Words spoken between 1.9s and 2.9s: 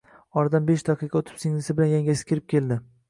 yangasi kirib keldi